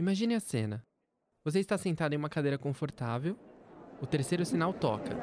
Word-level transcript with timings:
Imagine 0.00 0.34
a 0.34 0.40
cena. 0.40 0.82
Você 1.44 1.60
está 1.60 1.76
sentado 1.76 2.14
em 2.14 2.16
uma 2.16 2.30
cadeira 2.30 2.56
confortável, 2.56 3.38
o 4.00 4.06
terceiro 4.06 4.46
sinal 4.46 4.72
toca. 4.72 5.14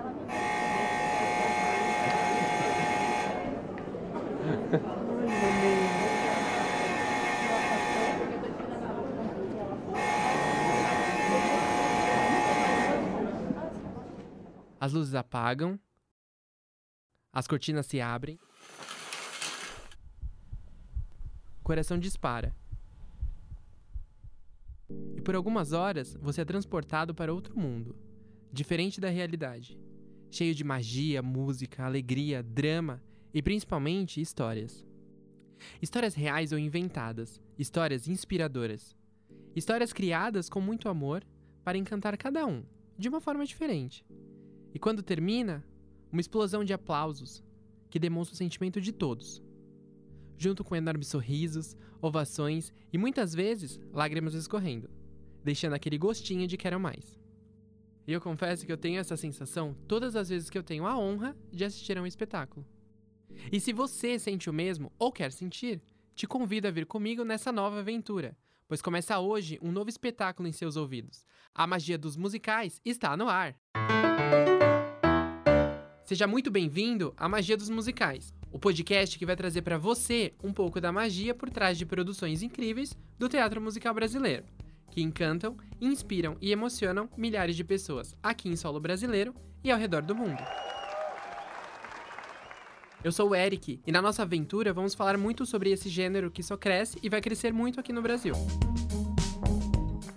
As 14.79 14.93
luzes 14.93 15.15
apagam, 15.15 15.79
as 17.33 17.47
cortinas 17.47 17.87
se 17.87 17.99
abrem, 17.99 18.37
o 21.59 21.63
coração 21.63 21.97
dispara. 21.97 22.53
E 25.15 25.21
por 25.21 25.35
algumas 25.35 25.73
horas 25.73 26.15
você 26.21 26.41
é 26.41 26.45
transportado 26.45 27.13
para 27.13 27.33
outro 27.33 27.59
mundo, 27.59 27.95
diferente 28.51 29.01
da 29.01 29.09
realidade, 29.09 29.79
cheio 30.29 30.53
de 30.53 30.63
magia, 30.63 31.21
música, 31.21 31.85
alegria, 31.85 32.43
drama 32.43 33.01
e 33.33 33.41
principalmente 33.41 34.21
histórias. 34.21 34.85
Histórias 35.81 36.13
reais 36.13 36.51
ou 36.51 36.59
inventadas, 36.59 37.41
histórias 37.57 38.07
inspiradoras. 38.07 38.95
Histórias 39.55 39.91
criadas 39.91 40.49
com 40.49 40.61
muito 40.61 40.87
amor 40.87 41.25
para 41.63 41.77
encantar 41.77 42.15
cada 42.17 42.45
um, 42.45 42.63
de 42.97 43.09
uma 43.09 43.19
forma 43.19 43.45
diferente. 43.45 44.05
E 44.73 44.79
quando 44.79 45.01
termina, 45.01 45.65
uma 46.11 46.21
explosão 46.21 46.63
de 46.63 46.73
aplausos 46.73 47.43
que 47.89 47.99
demonstra 47.99 48.33
o 48.33 48.37
sentimento 48.37 48.79
de 48.79 48.91
todos. 48.91 49.41
Junto 50.37 50.63
com 50.63 50.75
enormes 50.75 51.07
sorrisos, 51.07 51.75
ovações 52.01 52.71
e 52.93 52.97
muitas 52.97 53.33
vezes 53.33 53.79
lágrimas 53.91 54.33
escorrendo, 54.33 54.89
deixando 55.43 55.73
aquele 55.73 55.97
gostinho 55.97 56.47
de 56.47 56.57
quero 56.57 56.79
mais. 56.79 57.19
E 58.07 58.13
eu 58.13 58.21
confesso 58.21 58.65
que 58.65 58.71
eu 58.71 58.77
tenho 58.77 58.99
essa 58.99 59.17
sensação 59.17 59.75
todas 59.87 60.15
as 60.15 60.29
vezes 60.29 60.49
que 60.49 60.57
eu 60.57 60.63
tenho 60.63 60.85
a 60.85 60.97
honra 60.97 61.35
de 61.51 61.65
assistir 61.65 61.97
a 61.97 62.01
um 62.01 62.05
espetáculo. 62.05 62.65
E 63.51 63.59
se 63.59 63.73
você 63.73 64.17
sente 64.17 64.49
o 64.49 64.53
mesmo 64.53 64.91
ou 64.97 65.11
quer 65.11 65.31
sentir, 65.31 65.81
te 66.15 66.25
convido 66.25 66.67
a 66.67 66.71
vir 66.71 66.85
comigo 66.85 67.23
nessa 67.23 67.51
nova 67.51 67.79
aventura, 67.79 68.37
pois 68.67 68.81
começa 68.81 69.19
hoje 69.19 69.59
um 69.61 69.71
novo 69.71 69.89
espetáculo 69.89 70.47
em 70.47 70.51
seus 70.51 70.75
ouvidos. 70.75 71.25
A 71.53 71.67
magia 71.67 71.97
dos 71.97 72.15
musicais 72.15 72.79
está 72.85 73.17
no 73.17 73.27
ar. 73.27 73.55
Seja 76.07 76.25
muito 76.25 76.49
bem-vindo 76.49 77.13
à 77.17 77.27
Magia 77.27 77.57
dos 77.57 77.69
Musicais, 77.69 78.33
o 78.51 78.59
podcast 78.59 79.17
que 79.17 79.25
vai 79.25 79.35
trazer 79.35 79.61
para 79.61 79.77
você 79.77 80.33
um 80.43 80.53
pouco 80.53 80.79
da 80.79 80.91
magia 80.91 81.33
por 81.33 81.49
trás 81.49 81.77
de 81.77 81.85
produções 81.85 82.41
incríveis 82.41 82.97
do 83.17 83.27
teatro 83.27 83.61
musical 83.61 83.93
brasileiro, 83.93 84.43
que 84.91 85.01
encantam, 85.01 85.57
inspiram 85.79 86.37
e 86.41 86.51
emocionam 86.51 87.09
milhares 87.17 87.55
de 87.55 87.63
pessoas 87.63 88.15
aqui 88.21 88.49
em 88.49 88.55
solo 88.55 88.79
brasileiro 88.79 89.33
e 89.63 89.71
ao 89.71 89.77
redor 89.77 90.01
do 90.01 90.15
mundo. 90.15 90.41
Eu 93.03 93.11
sou 93.11 93.29
o 93.29 93.35
Eric 93.35 93.79
e 93.85 93.91
na 93.91 94.01
nossa 94.01 94.23
aventura 94.23 94.73
vamos 94.73 94.95
falar 94.95 95.17
muito 95.17 95.45
sobre 95.45 95.71
esse 95.71 95.87
gênero 95.87 96.31
que 96.31 96.41
só 96.41 96.57
cresce 96.57 96.97
e 97.01 97.09
vai 97.09 97.21
crescer 97.21 97.53
muito 97.53 97.79
aqui 97.79 97.93
no 97.93 98.01
Brasil. 98.01 98.33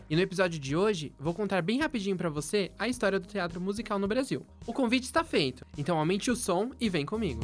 E 0.08 0.16
no 0.16 0.22
episódio 0.22 0.58
de 0.58 0.74
hoje, 0.74 1.12
vou 1.20 1.32
contar 1.32 1.62
bem 1.62 1.78
rapidinho 1.78 2.16
para 2.16 2.28
você 2.28 2.72
a 2.76 2.88
história 2.88 3.20
do 3.20 3.28
teatro 3.28 3.60
musical 3.60 3.96
no 3.96 4.08
Brasil. 4.08 4.44
O 4.66 4.72
convite 4.72 5.04
está 5.04 5.22
feito, 5.22 5.64
então 5.78 5.96
aumente 5.96 6.32
o 6.32 6.36
som 6.36 6.72
e 6.80 6.88
vem 6.88 7.06
comigo. 7.06 7.40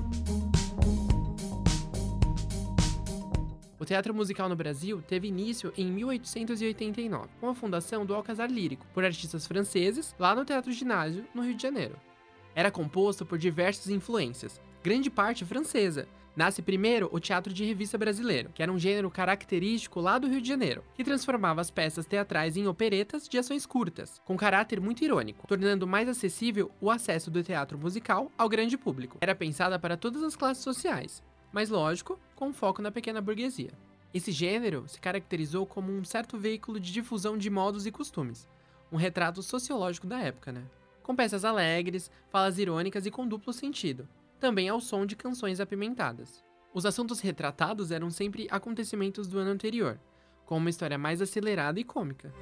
O 3.87 3.95
teatro 3.95 4.13
musical 4.13 4.49
no 4.49 4.57
Brasil 4.57 5.01
teve 5.01 5.29
início 5.29 5.73
em 5.77 5.87
1889, 5.87 7.29
com 7.39 7.49
a 7.49 7.55
fundação 7.55 8.05
do 8.05 8.17
Alcazar 8.17 8.51
Lírico, 8.51 8.85
por 8.93 9.05
artistas 9.05 9.47
franceses, 9.47 10.13
lá 10.19 10.35
no 10.35 10.45
Teatro 10.45 10.73
Ginásio, 10.73 11.25
no 11.33 11.43
Rio 11.43 11.55
de 11.55 11.63
Janeiro. 11.63 11.95
Era 12.53 12.69
composto 12.69 13.25
por 13.25 13.39
diversas 13.39 13.89
influências, 13.89 14.61
grande 14.83 15.09
parte 15.09 15.45
francesa, 15.45 16.09
Nasce 16.37 16.61
primeiro 16.61 17.09
o 17.11 17.19
teatro 17.19 17.51
de 17.51 17.65
revista 17.65 17.97
brasileiro, 17.97 18.51
que 18.55 18.63
era 18.63 18.71
um 18.71 18.79
gênero 18.79 19.11
característico 19.11 20.03
lá 20.03 20.19
do 20.19 20.29
Rio 20.29 20.43
de 20.43 20.47
Janeiro, 20.47 20.85
que 20.95 21.03
transformava 21.03 21.63
as 21.63 21.71
peças 21.71 22.05
teatrais 22.05 22.59
em 22.59 22.67
operetas 22.67 23.27
de 23.27 23.39
ações 23.39 23.65
curtas, 23.65 24.21
com 24.23 24.37
caráter 24.37 24.79
muito 24.79 25.03
irônico, 25.03 25.47
tornando 25.47 25.87
mais 25.87 26.11
acessível 26.11 26.71
o 26.79 26.91
acesso 26.91 27.31
do 27.31 27.43
teatro 27.43 27.79
musical 27.79 28.31
ao 28.37 28.51
grande 28.51 28.77
público. 28.77 29.17
Era 29.23 29.35
pensada 29.35 29.79
para 29.79 29.97
todas 29.97 30.23
as 30.23 30.37
classes 30.37 30.63
sociais, 30.63 31.23
mas 31.53 31.71
lógico, 31.71 32.19
com 32.35 32.53
foco 32.53 32.83
na 32.83 32.91
pequena 32.91 33.21
burguesia. 33.21 33.71
Esse 34.13 34.33
gênero 34.33 34.85
se 34.89 35.01
caracterizou 35.01 35.67
como 35.67 35.93
um 35.93 36.05
certo 36.05 36.39
veículo 36.39 36.81
de 36.81 36.93
difusão 36.93 37.37
de 37.37 37.51
modos 37.51 37.87
e 37.87 37.93
costumes, 37.93 38.49
um 38.91 38.97
retrato 38.97 39.43
sociológico 39.43 40.07
da 40.07 40.19
época, 40.21 40.53
né? 40.53 40.65
Com 41.03 41.15
peças 41.15 41.45
alegres, 41.45 42.11
falas 42.31 42.59
irônicas 42.59 43.07
e 43.07 43.11
com 43.11 43.27
duplo 43.27 43.53
sentido, 43.53 44.09
também 44.41 44.69
ao 44.69 44.81
som 44.81 45.05
de 45.05 45.17
canções 45.17 45.61
apimentadas. 45.61 46.45
Os 46.73 46.85
assuntos 46.85 47.21
retratados 47.21 47.91
eram 47.91 48.11
sempre 48.11 48.47
acontecimentos 48.51 49.27
do 49.27 49.39
ano 49.39 49.51
anterior, 49.51 49.99
com 50.45 50.57
uma 50.57 50.71
história 50.71 50.99
mais 50.99 51.21
acelerada 51.21 51.81
e 51.81 51.85
cômica. 51.85 52.33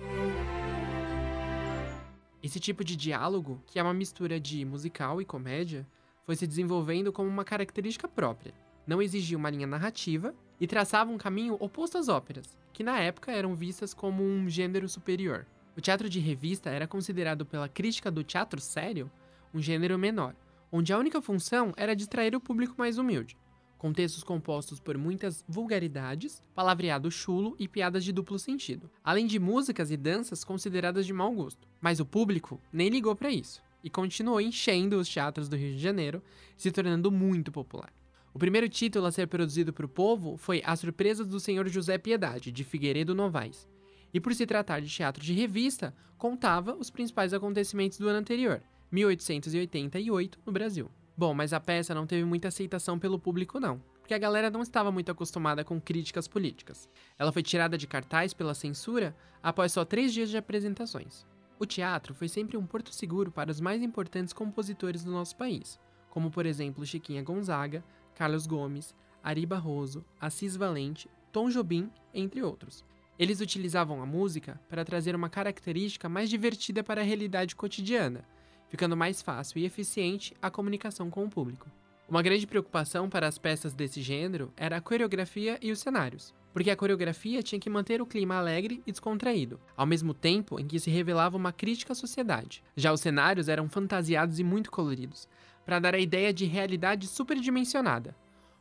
Esse 2.42 2.60
tipo 2.60 2.84
de 2.84 2.94
diálogo, 2.94 3.62
que 3.66 3.78
é 3.78 3.82
uma 3.82 3.94
mistura 3.94 4.38
de 4.38 4.64
musical 4.64 5.20
e 5.20 5.24
comédia, 5.24 5.86
foi 6.24 6.36
se 6.36 6.46
desenvolvendo 6.46 7.12
como 7.12 7.28
uma 7.28 7.44
característica 7.44 8.06
própria. 8.06 8.52
Não 8.86 9.00
exigia 9.00 9.38
uma 9.38 9.50
linha 9.50 9.66
narrativa 9.66 10.34
e 10.60 10.66
traçava 10.66 11.10
um 11.10 11.18
caminho 11.18 11.56
oposto 11.58 11.98
às 11.98 12.08
óperas, 12.08 12.56
que 12.72 12.82
na 12.82 13.00
época 13.00 13.32
eram 13.32 13.54
vistas 13.54 13.94
como 13.94 14.22
um 14.22 14.48
gênero 14.48 14.88
superior. 14.88 15.46
O 15.76 15.80
teatro 15.80 16.08
de 16.08 16.20
revista 16.20 16.70
era 16.70 16.86
considerado 16.86 17.44
pela 17.44 17.68
crítica 17.68 18.10
do 18.10 18.22
teatro 18.22 18.60
sério 18.60 19.10
um 19.52 19.60
gênero 19.60 19.98
menor, 19.98 20.34
onde 20.70 20.92
a 20.92 20.98
única 20.98 21.22
função 21.22 21.72
era 21.76 21.96
distrair 21.96 22.34
o 22.34 22.40
público 22.40 22.74
mais 22.76 22.98
humilde. 22.98 23.36
Com 23.78 23.92
textos 23.92 24.24
compostos 24.24 24.80
por 24.80 24.96
muitas 24.96 25.44
vulgaridades, 25.46 26.42
palavreado 26.54 27.10
chulo 27.10 27.54
e 27.58 27.68
piadas 27.68 28.04
de 28.04 28.12
duplo 28.12 28.38
sentido, 28.38 28.90
além 29.02 29.26
de 29.26 29.38
músicas 29.38 29.90
e 29.90 29.96
danças 29.96 30.42
consideradas 30.42 31.06
de 31.06 31.12
mau 31.12 31.32
gosto. 31.32 31.68
Mas 31.80 32.00
o 32.00 32.06
público 32.06 32.60
nem 32.72 32.88
ligou 32.88 33.14
para 33.14 33.30
isso 33.30 33.62
e 33.82 33.90
continuou 33.90 34.40
enchendo 34.40 34.98
os 34.98 35.08
teatros 35.08 35.48
do 35.48 35.56
Rio 35.56 35.74
de 35.74 35.78
Janeiro, 35.78 36.22
se 36.56 36.72
tornando 36.72 37.12
muito 37.12 37.52
popular. 37.52 37.92
O 38.34 38.38
primeiro 38.38 38.68
título 38.68 39.06
a 39.06 39.12
ser 39.12 39.28
produzido 39.28 39.72
para 39.72 39.86
o 39.86 39.88
povo 39.88 40.36
foi 40.36 40.60
As 40.66 40.80
Surpresas 40.80 41.28
do 41.28 41.38
Senhor 41.38 41.68
José 41.68 41.96
Piedade, 41.98 42.50
de 42.50 42.64
Figueiredo 42.64 43.14
Novaes. 43.14 43.68
E 44.12 44.18
por 44.18 44.34
se 44.34 44.44
tratar 44.44 44.80
de 44.80 44.88
teatro 44.88 45.22
de 45.22 45.32
revista, 45.32 45.94
contava 46.18 46.74
os 46.74 46.90
principais 46.90 47.32
acontecimentos 47.32 47.96
do 47.96 48.08
ano 48.08 48.18
anterior, 48.18 48.60
1888, 48.90 50.40
no 50.44 50.50
Brasil. 50.52 50.90
Bom, 51.16 51.32
mas 51.32 51.52
a 51.52 51.60
peça 51.60 51.94
não 51.94 52.08
teve 52.08 52.24
muita 52.24 52.48
aceitação 52.48 52.98
pelo 52.98 53.20
público, 53.20 53.60
não, 53.60 53.80
porque 54.00 54.14
a 54.14 54.18
galera 54.18 54.50
não 54.50 54.62
estava 54.62 54.90
muito 54.90 55.12
acostumada 55.12 55.62
com 55.62 55.80
críticas 55.80 56.26
políticas. 56.26 56.88
Ela 57.16 57.30
foi 57.30 57.42
tirada 57.42 57.78
de 57.78 57.86
cartaz 57.86 58.34
pela 58.34 58.52
censura 58.52 59.14
após 59.40 59.70
só 59.70 59.84
três 59.84 60.12
dias 60.12 60.28
de 60.28 60.36
apresentações. 60.36 61.24
O 61.56 61.64
teatro 61.64 62.12
foi 62.12 62.26
sempre 62.26 62.56
um 62.56 62.66
porto 62.66 62.92
seguro 62.92 63.30
para 63.30 63.52
os 63.52 63.60
mais 63.60 63.80
importantes 63.80 64.32
compositores 64.32 65.04
do 65.04 65.12
nosso 65.12 65.36
país, 65.36 65.78
como 66.10 66.32
por 66.32 66.46
exemplo 66.46 66.84
Chiquinha 66.84 67.22
Gonzaga, 67.22 67.84
Carlos 68.14 68.46
Gomes, 68.46 68.94
Ari 69.22 69.46
Barroso, 69.46 70.04
Assis 70.20 70.56
Valente, 70.56 71.08
Tom 71.32 71.50
Jobim, 71.50 71.90
entre 72.12 72.42
outros. 72.42 72.84
Eles 73.18 73.40
utilizavam 73.40 74.02
a 74.02 74.06
música 74.06 74.60
para 74.68 74.84
trazer 74.84 75.14
uma 75.14 75.28
característica 75.28 76.08
mais 76.08 76.28
divertida 76.28 76.82
para 76.82 77.00
a 77.00 77.04
realidade 77.04 77.54
cotidiana, 77.54 78.24
ficando 78.68 78.96
mais 78.96 79.22
fácil 79.22 79.58
e 79.58 79.64
eficiente 79.64 80.34
a 80.42 80.50
comunicação 80.50 81.10
com 81.10 81.24
o 81.24 81.30
público. 81.30 81.70
Uma 82.08 82.22
grande 82.22 82.46
preocupação 82.46 83.08
para 83.08 83.26
as 83.26 83.38
peças 83.38 83.72
desse 83.72 84.02
gênero 84.02 84.52
era 84.56 84.76
a 84.76 84.80
coreografia 84.80 85.58
e 85.62 85.72
os 85.72 85.78
cenários, 85.78 86.34
porque 86.52 86.70
a 86.70 86.76
coreografia 86.76 87.42
tinha 87.42 87.58
que 87.58 87.70
manter 87.70 88.02
o 88.02 88.06
clima 88.06 88.34
alegre 88.34 88.82
e 88.86 88.92
descontraído, 88.92 89.58
ao 89.76 89.86
mesmo 89.86 90.12
tempo 90.12 90.60
em 90.60 90.66
que 90.66 90.78
se 90.78 90.90
revelava 90.90 91.36
uma 91.36 91.52
crítica 91.52 91.92
à 91.92 91.96
sociedade. 91.96 92.62
Já 92.76 92.92
os 92.92 93.00
cenários 93.00 93.48
eram 93.48 93.68
fantasiados 93.68 94.38
e 94.38 94.44
muito 94.44 94.70
coloridos, 94.70 95.26
para 95.64 95.78
dar 95.78 95.94
a 95.94 95.98
ideia 95.98 96.32
de 96.32 96.44
realidade 96.44 97.06
superdimensionada. 97.06 98.14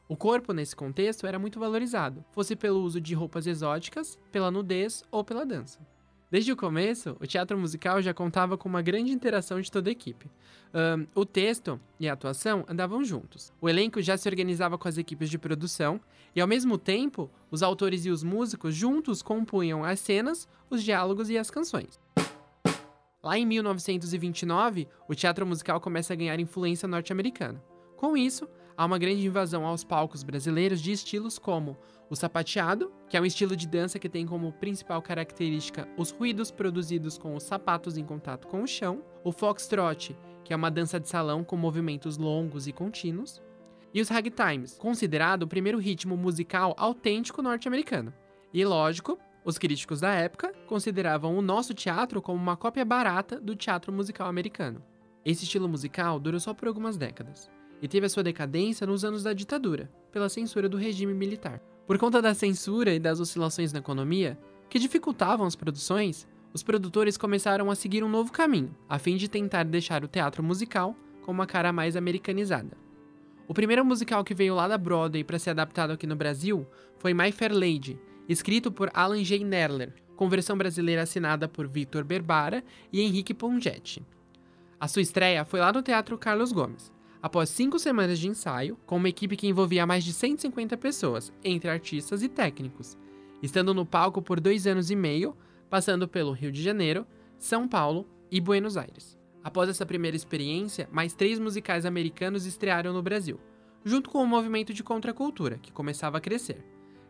O 0.08 0.16
corpo, 0.16 0.54
nesse 0.54 0.76
contexto, 0.76 1.26
era 1.26 1.40
muito 1.40 1.60
valorizado, 1.60 2.24
fosse 2.32 2.56
pelo 2.56 2.82
uso 2.82 3.00
de 3.00 3.14
roupas 3.14 3.48
exóticas, 3.48 4.18
pela 4.32 4.52
nudez 4.52 5.04
ou 5.10 5.24
pela 5.24 5.46
dança. 5.46 5.80
Desde 6.34 6.52
o 6.52 6.58
começo, 6.58 7.16
o 7.20 7.28
teatro 7.28 7.56
musical 7.58 8.02
já 8.02 8.12
contava 8.12 8.58
com 8.58 8.68
uma 8.68 8.82
grande 8.82 9.12
interação 9.12 9.62
de 9.62 9.72
toda 9.72 9.90
a 9.90 9.92
equipe. 9.92 10.26
Um, 10.74 11.06
o 11.14 11.26
texto 11.26 11.80
e 12.00 12.10
a 12.10 12.14
atuação 12.14 12.66
andavam 12.68 13.04
juntos. 13.04 13.54
O 13.62 13.70
elenco 13.70 14.02
já 14.02 14.18
se 14.18 14.28
organizava 14.28 14.76
com 14.76 14.88
as 14.88 14.98
equipes 14.98 15.30
de 15.30 15.38
produção 15.38 16.02
e, 16.36 16.42
ao 16.42 16.48
mesmo 16.48 16.76
tempo, 16.76 17.30
os 17.52 17.62
autores 17.62 18.04
e 18.06 18.10
os 18.10 18.24
músicos 18.24 18.74
juntos 18.74 19.22
compunham 19.22 19.84
as 19.84 20.00
cenas, 20.00 20.48
os 20.72 20.84
diálogos 20.84 21.30
e 21.30 21.38
as 21.38 21.52
canções. 21.52 22.00
Lá 23.24 23.38
em 23.38 23.46
1929, 23.46 24.86
o 25.08 25.16
teatro 25.16 25.46
musical 25.46 25.80
começa 25.80 26.12
a 26.12 26.16
ganhar 26.16 26.38
influência 26.42 26.90
norte-americana. 26.90 27.64
Com 27.96 28.18
isso, 28.18 28.50
há 28.76 28.86
uma 28.86 28.98
grande 28.98 29.26
invasão 29.26 29.66
aos 29.66 29.82
palcos 29.82 30.24
brasileiros 30.24 30.82
de 30.82 30.92
estilos 30.92 31.40
como 31.40 31.78
o 32.10 32.18
sapateado, 32.18 32.92
que 33.08 33.16
é 33.16 33.22
um 33.22 33.26
estilo 33.26 33.56
de 33.56 33.66
dança 33.66 33.98
que 33.98 34.10
tem 34.10 34.26
como 34.26 34.52
principal 34.52 35.02
característica 35.02 35.88
os 35.98 36.12
ruídos 36.12 36.52
produzidos 36.52 37.18
com 37.18 37.34
os 37.34 37.44
sapatos 37.44 37.98
em 37.98 38.04
contato 38.04 38.46
com 38.46 38.62
o 38.62 38.68
chão, 38.68 39.02
o 39.24 39.32
foxtrot, 39.32 40.14
que 40.44 40.52
é 40.52 40.56
uma 40.56 40.70
dança 40.70 41.00
de 41.00 41.08
salão 41.08 41.46
com 41.46 41.56
movimentos 41.56 42.18
longos 42.18 42.68
e 42.68 42.74
contínuos, 42.74 43.42
e 43.94 44.02
os 44.02 44.10
ragtimes, 44.10 44.78
considerado 44.78 45.44
o 45.44 45.48
primeiro 45.48 45.78
ritmo 45.78 46.18
musical 46.18 46.76
autêntico 46.78 47.42
norte-americano. 47.42 48.14
E 48.54 48.66
lógico, 48.66 49.18
os 49.46 49.58
críticos 49.58 50.00
da 50.00 50.14
época 50.14 50.54
consideravam 50.68 51.38
o 51.38 51.42
nosso 51.42 51.74
teatro 51.74 52.22
como 52.22 52.42
uma 52.42 52.56
cópia 52.56 52.86
barata 52.86 53.40
do 53.40 53.56
teatro 53.56 53.92
musical 53.92 54.28
americano. 54.28 54.82
Esse 55.26 55.44
estilo 55.44 55.68
musical 55.68 56.20
durou 56.20 56.40
só 56.40 56.54
por 56.54 56.68
algumas 56.68 56.98
décadas 56.98 57.50
e 57.82 57.88
teve 57.88 58.06
a 58.06 58.10
sua 58.10 58.24
decadência 58.24 58.88
nos 58.88 59.04
anos 59.04 59.24
da 59.24 59.34
ditadura, 59.34 59.92
pela 60.12 60.30
censura 60.30 60.70
do 60.70 60.78
regime 60.78 61.14
militar. 61.14 61.62
Por 61.86 61.98
conta 61.98 62.22
da 62.22 62.34
censura 62.34 62.94
e 62.94 63.00
das 63.00 63.20
oscilações 63.20 63.74
na 63.74 63.80
economia, 63.80 64.38
que 64.70 64.80
dificultavam 64.80 65.46
as 65.46 65.56
produções, 65.56 66.26
os 66.54 66.64
produtores 66.64 67.18
começaram 67.18 67.70
a 67.70 67.76
seguir 67.76 68.04
um 68.04 68.10
novo 68.10 68.32
caminho, 68.32 68.74
a 68.88 68.98
fim 68.98 69.18
de 69.18 69.28
tentar 69.28 69.64
deixar 69.64 70.04
o 70.04 70.08
teatro 70.08 70.42
musical 70.42 70.96
com 71.22 71.32
uma 71.32 71.46
cara 71.46 71.74
mais 71.74 71.96
americanizada. 71.96 72.78
O 73.48 73.54
primeiro 73.54 73.84
musical 73.84 74.24
que 74.24 74.34
veio 74.34 74.56
lá 74.56 74.68
da 74.68 74.78
Broadway 74.78 75.24
para 75.24 75.40
ser 75.40 75.50
adaptado 75.50 75.92
aqui 75.92 76.08
no 76.08 76.16
Brasil 76.16 76.66
foi 76.98 77.14
My 77.14 77.32
Fair 77.32 77.54
Lady, 77.54 78.00
escrito 78.28 78.72
por 78.72 78.90
Alan 78.94 79.24
J. 79.24 79.44
Nerler, 79.44 79.94
com 80.16 80.30
versão 80.30 80.58
brasileira 80.58 81.04
assinada 81.04 81.48
por 81.48 81.68
Victor 81.68 82.04
Berbara 82.04 82.64
e 82.92 83.02
Henrique 83.02 83.34
Pongetti. 83.34 84.06
A 84.80 84.88
sua 84.88 85.02
estreia 85.02 85.46
foi 85.46 85.60
lá 85.60 85.72
no 85.72 85.82
Teatro 85.82 86.18
Carlos 86.18 86.52
Gomes, 86.52 86.92
após 87.22 87.50
cinco 87.50 87.80
semanas 87.80 88.20
de 88.20 88.28
ensaio, 88.28 88.78
com 88.86 88.98
uma 88.98 89.10
equipe 89.10 89.38
que 89.38 89.48
envolvia 89.48 89.86
mais 89.86 90.04
de 90.04 90.12
150 90.12 90.76
pessoas, 90.78 91.32
entre 91.44 91.70
artistas 91.70 92.22
e 92.22 92.28
técnicos, 92.28 92.98
estando 93.42 93.74
no 93.74 93.86
palco 93.86 94.22
por 94.22 94.40
dois 94.40 94.68
anos 94.68 94.92
e 94.92 94.96
meio, 94.96 95.36
passando 95.70 96.08
pelo 96.08 96.34
Rio 96.34 96.52
de 96.52 96.62
Janeiro, 96.62 97.08
São 97.38 97.68
Paulo 97.68 98.08
e 98.30 98.42
Buenos 98.42 98.78
Aires. 98.78 99.18
Após 99.44 99.70
essa 99.70 99.86
primeira 99.86 100.16
experiência, 100.16 100.88
mais 100.92 101.14
três 101.14 101.40
musicais 101.40 101.86
americanos 101.86 102.46
estrearam 102.46 102.94
no 102.94 103.02
Brasil, 103.02 103.40
junto 103.84 104.10
com 104.10 104.24
o 104.24 104.28
movimento 104.28 104.74
de 104.74 104.84
contracultura, 104.84 105.58
que 105.58 105.72
começava 105.72 106.18
a 106.18 106.22
crescer. 106.22 106.64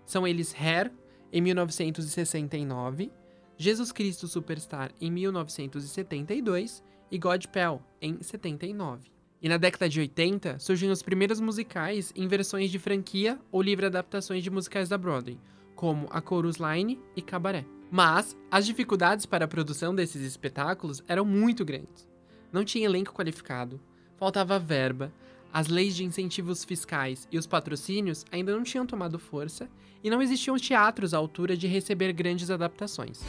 São 0.05 0.27
eles 0.27 0.53
Hair, 0.53 0.91
em 1.33 1.41
1969, 1.41 3.11
Jesus 3.57 3.91
Cristo 3.91 4.27
Superstar, 4.27 4.91
em 5.01 5.09
1972 5.09 6.83
e 7.09 7.17
Godspell, 7.17 7.81
em 7.99 8.21
79. 8.21 9.11
E 9.41 9.49
na 9.49 9.57
década 9.57 9.89
de 9.89 9.99
80, 9.99 10.59
surgem 10.59 10.91
os 10.91 11.01
primeiros 11.01 11.39
musicais 11.39 12.13
em 12.15 12.27
versões 12.27 12.69
de 12.69 12.77
franquia 12.77 13.39
ou 13.51 13.63
livre 13.63 13.87
adaptações 13.87 14.43
de 14.43 14.51
musicais 14.51 14.89
da 14.89 14.97
Broadway, 14.97 15.39
como 15.75 16.07
A 16.11 16.21
Chorus 16.21 16.57
Line 16.57 17.01
e 17.15 17.21
Cabaré. 17.21 17.65
Mas 17.89 18.37
as 18.51 18.65
dificuldades 18.65 19.25
para 19.25 19.45
a 19.45 19.47
produção 19.47 19.93
desses 19.93 20.21
espetáculos 20.21 21.03
eram 21.07 21.25
muito 21.25 21.65
grandes. 21.65 22.07
Não 22.51 22.63
tinha 22.63 22.85
elenco 22.85 23.11
qualificado, 23.11 23.81
faltava 24.17 24.59
verba, 24.59 25.11
as 25.53 25.67
leis 25.67 25.95
de 25.95 26.03
incentivos 26.03 26.63
fiscais 26.63 27.27
e 27.31 27.37
os 27.37 27.45
patrocínios 27.45 28.25
ainda 28.31 28.55
não 28.55 28.63
tinham 28.63 28.87
tomado 28.87 29.19
força 29.19 29.69
e 30.03 30.09
não 30.09 30.19
existiam 30.19 30.57
teatros 30.57 31.13
à 31.13 31.17
altura 31.17 31.55
de 31.55 31.67
receber 31.67 32.11
grandes 32.11 32.49
adaptações. 32.49 33.21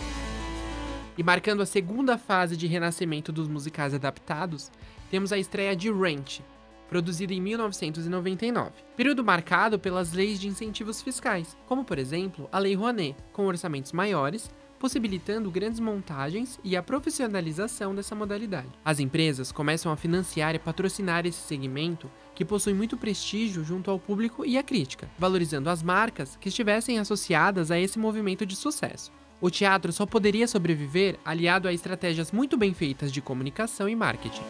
E 1.19 1.23
marcando 1.23 1.63
a 1.63 1.67
segunda 1.67 2.17
fase 2.17 2.57
de 2.57 2.67
renascimento 2.67 3.31
dos 3.31 3.47
musicais 3.47 3.93
adaptados, 3.93 4.73
temos 5.11 5.33
a 5.33 5.39
estreia 5.39 5.77
de 5.77 5.91
Ranch, 5.91 6.43
produzido 6.89 7.33
em 7.33 7.41
1999, 7.41 8.73
período 8.97 9.23
marcado 9.23 9.79
pelas 9.79 10.13
leis 10.13 10.41
de 10.41 10.49
incentivos 10.49 11.03
fiscais, 11.03 11.57
como 11.67 11.85
por 11.85 11.99
exemplo 11.99 12.49
a 12.51 12.59
Lei 12.59 12.75
Rouanet, 12.75 13.17
com 13.33 13.47
orçamentos 13.47 13.93
maiores, 13.93 14.51
possibilitando 14.85 15.51
grandes 15.51 15.81
montagens 15.81 16.61
e 16.63 16.77
a 16.77 16.83
profissionalização 16.83 17.95
dessa 17.95 18.15
modalidade. 18.15 18.69
As 18.85 19.01
empresas 19.01 19.51
começam 19.51 19.91
a 19.91 19.97
financiar 19.97 20.55
e 20.55 20.59
patrocinar 20.59 21.25
esse 21.25 21.41
segmento 21.41 22.11
que 22.35 22.45
possui 22.45 22.75
muito 22.75 22.95
prestígio 22.95 23.65
junto 23.65 23.91
ao 23.91 23.99
público 23.99 24.45
e 24.45 24.59
à 24.59 24.63
crítica, 24.63 25.09
valorizando 25.19 25.71
as 25.71 25.83
marcas 25.83 26.37
que 26.37 26.51
estivessem 26.51 26.99
associadas 26.99 27.71
a 27.71 27.81
esse 27.81 27.99
movimento 27.99 28.45
de 28.45 28.55
sucesso. 28.55 29.11
O 29.41 29.49
teatro 29.49 29.91
só 29.91 30.05
poderia 30.05 30.47
sobreviver 30.47 31.19
aliado 31.25 31.67
a 31.67 31.73
estratégias 31.73 32.31
muito 32.31 32.55
bem 32.55 32.75
feitas 32.75 33.11
de 33.11 33.23
comunicação 33.23 33.89
e 33.89 33.97
marketing. 33.97 34.45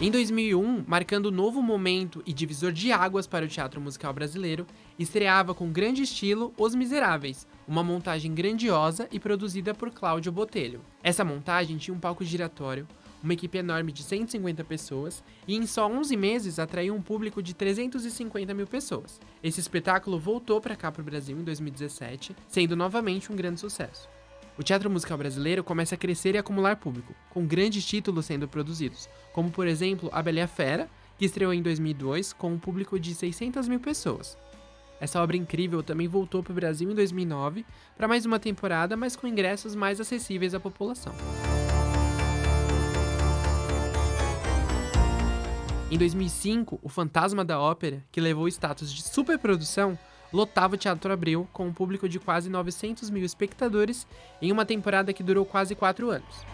Em 0.00 0.12
2001, 0.12 0.84
marcando 0.86 1.28
um 1.28 1.32
novo 1.32 1.60
momento 1.60 2.22
e 2.24 2.32
divisor 2.32 2.70
de 2.70 2.92
águas 2.92 3.26
para 3.26 3.44
o 3.44 3.48
teatro 3.48 3.80
musical 3.80 4.12
brasileiro, 4.12 4.64
estreava 4.96 5.52
com 5.52 5.72
grande 5.72 6.02
estilo 6.02 6.54
Os 6.56 6.72
Miseráveis, 6.72 7.48
uma 7.66 7.82
montagem 7.82 8.32
grandiosa 8.32 9.08
e 9.10 9.18
produzida 9.18 9.74
por 9.74 9.90
Cláudio 9.90 10.30
Botelho. 10.30 10.82
Essa 11.02 11.24
montagem 11.24 11.78
tinha 11.78 11.92
um 11.92 11.98
palco 11.98 12.24
giratório, 12.24 12.86
uma 13.20 13.32
equipe 13.32 13.58
enorme 13.58 13.90
de 13.90 14.04
150 14.04 14.62
pessoas 14.62 15.24
e 15.48 15.56
em 15.56 15.66
só 15.66 15.90
11 15.90 16.16
meses 16.16 16.60
atraiu 16.60 16.94
um 16.94 17.02
público 17.02 17.42
de 17.42 17.52
350 17.52 18.54
mil 18.54 18.68
pessoas. 18.68 19.20
Esse 19.42 19.58
espetáculo 19.58 20.16
voltou 20.16 20.60
para 20.60 20.76
cá 20.76 20.92
para 20.92 21.02
o 21.02 21.04
Brasil 21.04 21.36
em 21.36 21.42
2017, 21.42 22.36
sendo 22.46 22.76
novamente 22.76 23.32
um 23.32 23.34
grande 23.34 23.58
sucesso. 23.58 24.08
O 24.58 24.62
teatro 24.64 24.90
musical 24.90 25.16
brasileiro 25.16 25.62
começa 25.62 25.94
a 25.94 25.98
crescer 25.98 26.34
e 26.34 26.38
acumular 26.38 26.74
público, 26.74 27.14
com 27.30 27.46
grandes 27.46 27.86
títulos 27.86 28.26
sendo 28.26 28.48
produzidos, 28.48 29.08
como 29.32 29.52
por 29.52 29.68
exemplo 29.68 30.10
A 30.12 30.20
Bela 30.20 30.40
e 30.40 30.42
a 30.42 30.48
Fera, 30.48 30.90
que 31.16 31.24
estreou 31.24 31.54
em 31.54 31.62
2002 31.62 32.32
com 32.32 32.54
um 32.54 32.58
público 32.58 32.98
de 32.98 33.14
600 33.14 33.68
mil 33.68 33.78
pessoas. 33.78 34.36
Essa 35.00 35.22
obra 35.22 35.36
incrível 35.36 35.80
também 35.80 36.08
voltou 36.08 36.42
para 36.42 36.50
o 36.50 36.54
Brasil 36.56 36.90
em 36.90 36.94
2009 36.94 37.64
para 37.96 38.08
mais 38.08 38.26
uma 38.26 38.40
temporada, 38.40 38.96
mas 38.96 39.14
com 39.14 39.28
ingressos 39.28 39.76
mais 39.76 40.00
acessíveis 40.00 40.56
à 40.56 40.58
população. 40.58 41.14
Em 45.88 45.96
2005, 45.96 46.80
O 46.82 46.88
Fantasma 46.88 47.44
da 47.44 47.60
Ópera, 47.60 48.04
que 48.10 48.20
levou 48.20 48.44
o 48.44 48.48
status 48.48 48.92
de 48.92 49.02
superprodução, 49.02 49.96
lotava 50.32 50.74
o 50.74 50.78
Teatro 50.78 51.12
Abril 51.12 51.48
com 51.52 51.66
um 51.66 51.72
público 51.72 52.08
de 52.08 52.18
quase 52.18 52.50
900 52.50 53.10
mil 53.10 53.24
espectadores 53.24 54.06
em 54.40 54.52
uma 54.52 54.64
temporada 54.64 55.12
que 55.12 55.22
durou 55.22 55.44
quase 55.44 55.74
quatro 55.74 56.10
anos. 56.10 56.46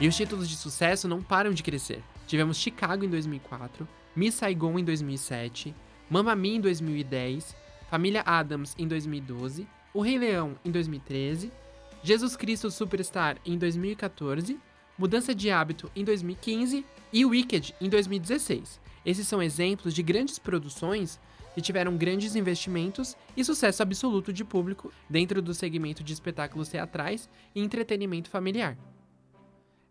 E 0.00 0.08
os 0.08 0.16
títulos 0.16 0.48
de 0.48 0.56
sucesso 0.56 1.06
não 1.06 1.22
param 1.22 1.52
de 1.52 1.62
crescer. 1.62 2.02
Tivemos 2.26 2.56
Chicago 2.56 3.04
em 3.04 3.08
2004, 3.08 3.86
Miss 4.16 4.34
Saigon 4.34 4.78
em 4.78 4.84
2007, 4.84 5.74
Mamma 6.10 6.34
Mia 6.34 6.56
em 6.56 6.60
2010, 6.60 7.54
Família 7.88 8.22
Adams 8.26 8.74
em 8.78 8.88
2012, 8.88 9.66
O 9.94 10.00
Rei 10.00 10.18
Leão 10.18 10.56
em 10.64 10.70
2013, 10.70 11.52
Jesus 12.02 12.36
Cristo 12.36 12.70
Superstar 12.70 13.36
em 13.46 13.56
2014 13.56 14.58
Mudança 14.98 15.34
de 15.34 15.50
Hábito 15.50 15.90
em 15.96 16.04
2015 16.04 16.84
e 17.12 17.24
Wicked 17.24 17.74
em 17.80 17.88
2016. 17.88 18.80
Esses 19.04 19.26
são 19.26 19.42
exemplos 19.42 19.92
de 19.92 20.02
grandes 20.02 20.38
produções 20.38 21.20
que 21.54 21.60
tiveram 21.60 21.96
grandes 21.96 22.34
investimentos 22.34 23.16
e 23.36 23.44
sucesso 23.44 23.82
absoluto 23.82 24.32
de 24.32 24.44
público 24.44 24.92
dentro 25.08 25.42
do 25.42 25.52
segmento 25.52 26.02
de 26.02 26.12
espetáculos 26.12 26.68
teatrais 26.68 27.28
e 27.54 27.60
entretenimento 27.60 28.30
familiar. 28.30 28.78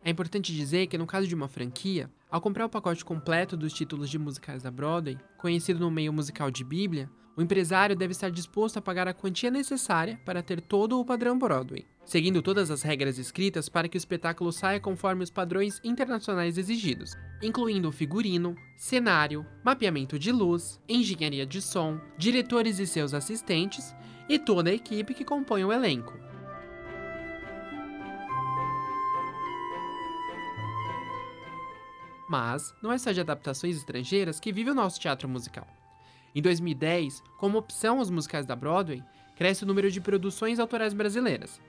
É 0.03 0.09
importante 0.09 0.55
dizer 0.55 0.87
que, 0.87 0.97
no 0.97 1.05
caso 1.05 1.27
de 1.27 1.35
uma 1.35 1.47
franquia, 1.47 2.09
ao 2.29 2.41
comprar 2.41 2.65
o 2.65 2.69
pacote 2.69 3.05
completo 3.05 3.55
dos 3.55 3.71
títulos 3.71 4.09
de 4.09 4.17
musicais 4.17 4.63
da 4.63 4.71
Broadway, 4.71 5.17
conhecido 5.37 5.79
no 5.79 5.91
meio 5.91 6.11
musical 6.11 6.49
de 6.49 6.63
Bíblia, 6.63 7.07
o 7.37 7.41
empresário 7.41 7.95
deve 7.95 8.11
estar 8.11 8.31
disposto 8.31 8.77
a 8.77 8.81
pagar 8.81 9.07
a 9.07 9.13
quantia 9.13 9.51
necessária 9.51 10.19
para 10.25 10.41
ter 10.41 10.59
todo 10.59 10.99
o 10.99 11.05
padrão 11.05 11.37
Broadway, 11.37 11.85
seguindo 12.11 12.41
todas 12.41 12.69
as 12.69 12.81
regras 12.81 13.17
escritas 13.17 13.69
para 13.69 13.87
que 13.87 13.95
o 13.95 13.97
espetáculo 13.97 14.51
saia 14.51 14.81
conforme 14.81 15.23
os 15.23 15.29
padrões 15.29 15.79
internacionais 15.81 16.57
exigidos, 16.57 17.15
incluindo 17.41 17.89
figurino, 17.89 18.53
cenário, 18.75 19.45
mapeamento 19.63 20.19
de 20.19 20.29
luz, 20.29 20.77
engenharia 20.89 21.45
de 21.45 21.61
som, 21.61 22.01
diretores 22.17 22.79
e 22.79 22.85
seus 22.85 23.13
assistentes 23.13 23.95
e 24.27 24.37
toda 24.37 24.69
a 24.69 24.73
equipe 24.73 25.13
que 25.13 25.23
compõe 25.23 25.63
o 25.63 25.71
elenco. 25.71 26.19
Mas 32.29 32.75
não 32.83 32.91
é 32.91 32.97
só 32.97 33.13
de 33.13 33.21
adaptações 33.21 33.77
estrangeiras 33.77 34.37
que 34.37 34.51
vive 34.51 34.69
o 34.69 34.75
nosso 34.75 34.99
teatro 34.99 35.29
musical. 35.29 35.65
Em 36.35 36.41
2010, 36.41 37.23
como 37.39 37.57
opção 37.57 37.99
aos 37.99 38.09
musicais 38.09 38.45
da 38.45 38.53
Broadway, 38.53 39.01
cresce 39.37 39.63
o 39.63 39.67
número 39.67 39.89
de 39.89 40.01
produções 40.01 40.59
autorais 40.59 40.93
brasileiras, 40.93 41.61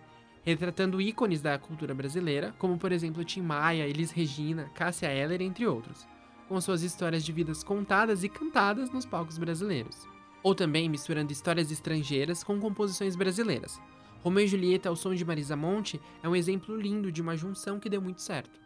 retratando 0.42 1.00
ícones 1.00 1.40
da 1.40 1.58
cultura 1.58 1.94
brasileira, 1.94 2.54
como 2.58 2.78
por 2.78 2.92
exemplo 2.92 3.24
Tim 3.24 3.42
Maia, 3.42 3.86
Elis 3.86 4.10
Regina, 4.10 4.70
Cássia 4.74 5.08
Eller, 5.08 5.40
entre 5.40 5.66
outros, 5.66 6.06
com 6.48 6.60
suas 6.60 6.82
histórias 6.82 7.24
de 7.24 7.32
vidas 7.32 7.62
contadas 7.62 8.24
e 8.24 8.28
cantadas 8.28 8.90
nos 8.90 9.06
palcos 9.06 9.38
brasileiros. 9.38 10.06
Ou 10.42 10.54
também 10.54 10.88
misturando 10.88 11.32
histórias 11.32 11.70
estrangeiras 11.70 12.42
com 12.42 12.58
composições 12.58 13.14
brasileiras, 13.14 13.80
Romeu 14.22 14.44
e 14.44 14.48
Julieta 14.48 14.88
ao 14.88 14.94
som 14.94 15.14
de 15.14 15.24
Marisa 15.24 15.56
Monte 15.56 16.00
é 16.22 16.28
um 16.28 16.36
exemplo 16.36 16.76
lindo 16.76 17.10
de 17.10 17.20
uma 17.20 17.36
junção 17.36 17.80
que 17.80 17.88
deu 17.88 18.00
muito 18.00 18.22
certo. 18.22 18.60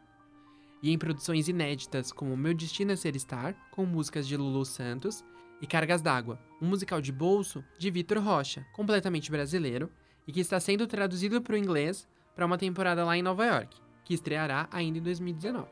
E 0.82 0.92
em 0.92 0.98
produções 0.98 1.48
inéditas 1.48 2.12
como 2.12 2.36
Meu 2.36 2.52
Destino 2.52 2.92
é 2.92 2.96
Ser 2.96 3.18
Star, 3.18 3.56
com 3.70 3.86
músicas 3.86 4.28
de 4.28 4.36
Lulu 4.36 4.66
Santos, 4.66 5.24
e 5.60 5.66
Cargas 5.66 6.02
d'Água, 6.02 6.38
um 6.60 6.68
musical 6.68 7.00
de 7.00 7.10
bolso 7.10 7.64
de 7.78 7.90
Vitor 7.90 8.18
Rocha, 8.18 8.66
completamente 8.74 9.30
brasileiro, 9.30 9.90
e 10.26 10.32
que 10.32 10.40
está 10.40 10.58
sendo 10.58 10.86
traduzido 10.86 11.40
para 11.40 11.54
o 11.54 11.58
inglês 11.58 12.06
para 12.34 12.44
uma 12.44 12.58
temporada 12.58 13.04
lá 13.04 13.16
em 13.16 13.22
Nova 13.22 13.46
York, 13.46 13.76
que 14.04 14.14
estreará 14.14 14.68
ainda 14.70 14.98
em 14.98 15.02
2019. 15.02 15.68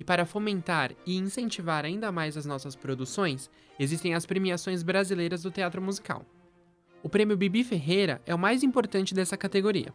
E 0.00 0.04
para 0.04 0.26
fomentar 0.26 0.92
e 1.06 1.16
incentivar 1.16 1.84
ainda 1.84 2.10
mais 2.10 2.36
as 2.36 2.44
nossas 2.44 2.74
produções, 2.74 3.48
existem 3.78 4.14
as 4.14 4.26
premiações 4.26 4.82
brasileiras 4.82 5.42
do 5.42 5.50
teatro 5.50 5.80
musical. 5.80 6.26
O 7.02 7.08
prêmio 7.08 7.36
Bibi 7.36 7.62
Ferreira 7.62 8.20
é 8.26 8.34
o 8.34 8.38
mais 8.38 8.62
importante 8.62 9.14
dessa 9.14 9.36
categoria. 9.36 9.92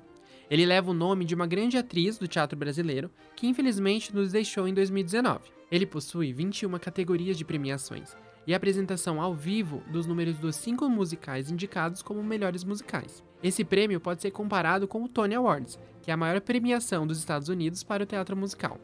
Ele 0.49 0.65
leva 0.65 0.91
o 0.91 0.93
nome 0.93 1.25
de 1.25 1.35
uma 1.35 1.45
grande 1.45 1.77
atriz 1.77 2.17
do 2.17 2.27
teatro 2.27 2.57
brasileiro 2.57 3.11
que 3.35 3.47
infelizmente 3.47 4.15
nos 4.15 4.31
deixou 4.31 4.65
em 4.67 4.73
2019. 4.73 5.51
Ele 5.69 5.85
possui 5.85 6.31
21 6.31 6.79
categorias 6.79 7.37
de 7.37 7.43
premiações 7.43 8.15
e 8.47 8.53
apresentação 8.53 9.21
ao 9.21 9.35
vivo 9.35 9.83
dos 9.91 10.07
números 10.07 10.37
dos 10.37 10.55
cinco 10.55 10.89
musicais 10.89 11.51
indicados 11.51 12.01
como 12.01 12.23
melhores 12.23 12.63
musicais. 12.63 13.21
Esse 13.43 13.65
prêmio 13.65 13.99
pode 13.99 14.21
ser 14.21 14.31
comparado 14.31 14.87
com 14.87 15.03
o 15.03 15.09
Tony 15.09 15.35
Awards, 15.35 15.77
que 16.01 16.09
é 16.09 16.13
a 16.13 16.17
maior 16.17 16.39
premiação 16.39 17.05
dos 17.05 17.19
Estados 17.19 17.49
Unidos 17.49 17.83
para 17.83 18.03
o 18.03 18.05
teatro 18.05 18.37
musical. 18.37 18.79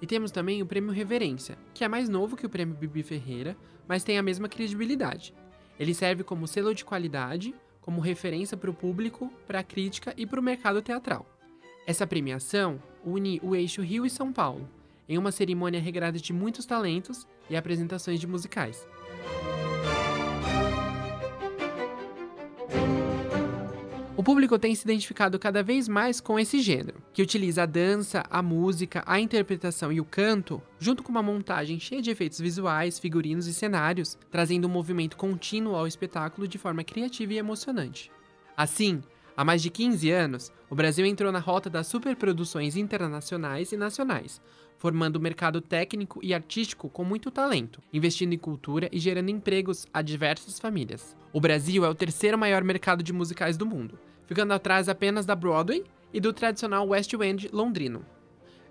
E 0.00 0.06
temos 0.06 0.30
também 0.30 0.62
o 0.62 0.66
Prêmio 0.66 0.90
Reverência, 0.90 1.58
que 1.74 1.84
é 1.84 1.88
mais 1.88 2.08
novo 2.08 2.36
que 2.36 2.46
o 2.46 2.48
Prêmio 2.48 2.74
Bibi 2.74 3.02
Ferreira, 3.02 3.56
mas 3.86 4.02
tem 4.02 4.18
a 4.18 4.22
mesma 4.22 4.48
credibilidade. 4.48 5.34
Ele 5.78 5.92
serve 5.92 6.24
como 6.24 6.48
selo 6.48 6.74
de 6.74 6.84
qualidade, 6.84 7.54
como 7.80 8.00
referência 8.00 8.56
para 8.56 8.70
o 8.70 8.74
público, 8.74 9.30
para 9.46 9.60
a 9.60 9.64
crítica 9.64 10.14
e 10.16 10.26
para 10.26 10.40
o 10.40 10.42
mercado 10.42 10.80
teatral. 10.80 11.26
Essa 11.86 12.06
premiação 12.06 12.82
une 13.04 13.38
o 13.42 13.54
eixo 13.54 13.82
Rio 13.82 14.06
e 14.06 14.10
São 14.10 14.32
Paulo, 14.32 14.66
em 15.08 15.18
uma 15.18 15.32
cerimônia 15.32 15.80
regrada 15.80 16.18
de 16.18 16.32
muitos 16.32 16.66
talentos 16.66 17.26
e 17.48 17.56
apresentações 17.56 18.20
de 18.20 18.26
musicais. 18.26 18.86
O 24.16 24.22
público 24.22 24.58
tem 24.58 24.74
se 24.74 24.84
identificado 24.84 25.38
cada 25.38 25.62
vez 25.62 25.86
mais 25.86 26.20
com 26.20 26.38
esse 26.38 26.60
gênero, 26.60 27.02
que 27.12 27.20
utiliza 27.20 27.64
a 27.64 27.66
dança, 27.66 28.24
a 28.30 28.40
música, 28.40 29.02
a 29.06 29.20
interpretação 29.20 29.92
e 29.92 30.00
o 30.00 30.04
canto, 30.04 30.62
junto 30.78 31.02
com 31.02 31.10
uma 31.10 31.22
montagem 31.22 31.78
cheia 31.78 32.00
de 32.00 32.10
efeitos 32.10 32.38
visuais, 32.38 32.98
figurinos 32.98 33.46
e 33.46 33.52
cenários, 33.52 34.16
trazendo 34.30 34.66
um 34.66 34.70
movimento 34.70 35.16
contínuo 35.16 35.74
ao 35.74 35.86
espetáculo 35.86 36.48
de 36.48 36.56
forma 36.56 36.82
criativa 36.82 37.34
e 37.34 37.38
emocionante. 37.38 38.10
Assim, 38.56 39.02
há 39.36 39.44
mais 39.44 39.62
de 39.62 39.70
15 39.70 40.10
anos, 40.10 40.52
o 40.70 40.74
Brasil 40.74 41.04
entrou 41.04 41.30
na 41.30 41.38
rota 41.38 41.68
das 41.68 41.86
superproduções 41.86 42.76
internacionais 42.76 43.72
e 43.72 43.76
nacionais, 43.76 44.40
formando 44.76 45.18
um 45.18 45.22
mercado 45.22 45.60
técnico 45.60 46.20
e 46.22 46.34
artístico 46.34 46.88
com 46.88 47.04
muito 47.04 47.30
talento, 47.30 47.80
investindo 47.92 48.32
em 48.32 48.38
cultura 48.38 48.88
e 48.92 48.98
gerando 48.98 49.30
empregos 49.30 49.86
a 49.92 50.02
diversas 50.02 50.58
famílias. 50.58 51.16
O 51.32 51.40
Brasil 51.40 51.84
é 51.84 51.88
o 51.88 51.94
terceiro 51.94 52.38
maior 52.38 52.62
mercado 52.62 53.02
de 53.02 53.12
musicais 53.12 53.56
do 53.56 53.66
mundo, 53.66 53.98
ficando 54.26 54.52
atrás 54.52 54.88
apenas 54.88 55.26
da 55.26 55.34
Broadway 55.34 55.84
e 56.12 56.20
do 56.20 56.32
tradicional 56.32 56.88
West 56.88 57.12
End 57.14 57.48
londrino. 57.52 58.04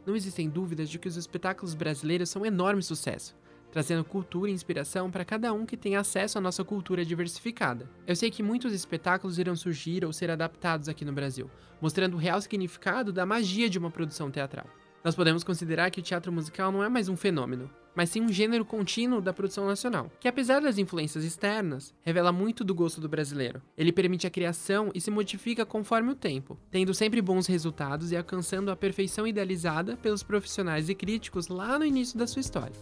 Não 0.06 0.16
existem 0.16 0.50
dúvidas 0.50 0.90
de 0.90 1.00
que 1.00 1.08
os 1.08 1.18
espetáculos 1.18 1.74
brasileiros 1.74 2.30
são 2.30 2.42
um 2.42 2.46
enorme 2.46 2.84
sucesso, 2.84 3.36
trazendo 3.74 4.06
cultura 4.06 4.52
e 4.52 4.54
inspiração 4.54 5.10
para 5.10 5.26
cada 5.26 5.52
um 5.52 5.66
que 5.66 5.76
tem 5.76 5.96
acesso 5.96 6.38
à 6.38 6.42
nossa 6.42 6.64
cultura 6.64 7.04
diversificada. 7.04 7.90
Eu 8.06 8.16
sei 8.16 8.30
que 8.30 8.44
muitos 8.44 8.72
espetáculos 8.72 9.40
irão 9.40 9.56
surgir 9.56 10.06
ou 10.06 10.14
ser 10.14 10.30
adaptados 10.30 10.88
aqui 10.88 11.04
no 11.04 11.12
Brasil, 11.12 11.50
mostrando 11.82 12.14
o 12.14 12.20
real 12.20 12.40
significado 12.40 13.12
da 13.12 13.26
magia 13.26 13.68
de 13.68 13.80
uma 13.80 13.90
produção 13.90 14.30
teatral. 14.30 14.68
Nós 15.04 15.16
podemos 15.16 15.44
considerar 15.44 15.90
que 15.90 16.00
o 16.00 16.04
teatro 16.04 16.32
musical 16.32 16.72
não 16.72 16.84
é 16.84 16.88
mais 16.88 17.10
um 17.10 17.18
fenômeno, 17.18 17.68
mas 17.96 18.12
sim 18.12 18.22
um 18.22 18.32
gênero 18.32 18.64
contínuo 18.64 19.20
da 19.20 19.34
produção 19.34 19.66
nacional, 19.66 20.12
que 20.20 20.28
apesar 20.28 20.62
das 20.62 20.78
influências 20.78 21.24
externas, 21.24 21.96
revela 22.04 22.32
muito 22.32 22.64
do 22.64 22.76
gosto 22.76 23.02
do 23.02 23.10
brasileiro. 23.10 23.60
Ele 23.76 23.92
permite 23.92 24.28
a 24.28 24.32
criação 24.32 24.92
e 24.94 25.02
se 25.02 25.10
modifica 25.10 25.66
conforme 25.66 26.12
o 26.12 26.16
tempo, 26.16 26.60
tendo 26.70 26.94
sempre 26.94 27.24
bons 27.24 27.48
resultados 27.48 28.12
e 28.12 28.18
alcançando 28.18 28.70
a 28.70 28.76
perfeição 28.76 29.26
idealizada 29.26 29.98
pelos 29.98 30.22
profissionais 30.22 30.90
e 30.90 30.96
críticos 30.96 31.48
lá 31.48 31.80
no 31.80 31.86
início 31.86 32.20
da 32.20 32.28
sua 32.28 32.40
história. 32.40 32.78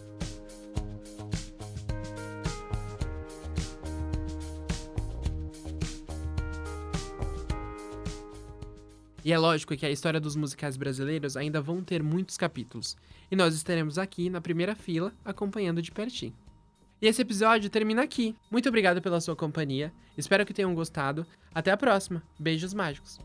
E 9.24 9.32
é 9.32 9.38
lógico 9.38 9.76
que 9.76 9.86
a 9.86 9.90
história 9.90 10.20
dos 10.20 10.34
musicais 10.34 10.76
brasileiros 10.76 11.36
ainda 11.36 11.60
vão 11.60 11.82
ter 11.82 12.02
muitos 12.02 12.36
capítulos, 12.36 12.96
e 13.30 13.36
nós 13.36 13.54
estaremos 13.54 13.98
aqui 13.98 14.28
na 14.28 14.40
primeira 14.40 14.74
fila 14.74 15.12
acompanhando 15.24 15.80
de 15.80 15.92
pertinho. 15.92 16.34
E 17.00 17.06
esse 17.06 17.22
episódio 17.22 17.70
termina 17.70 18.02
aqui. 18.02 18.36
Muito 18.50 18.68
obrigado 18.68 19.00
pela 19.02 19.20
sua 19.20 19.34
companhia, 19.34 19.92
espero 20.16 20.46
que 20.46 20.54
tenham 20.54 20.74
gostado. 20.74 21.26
Até 21.54 21.70
a 21.70 21.76
próxima. 21.76 22.22
Beijos 22.38 22.72
mágicos. 22.72 23.18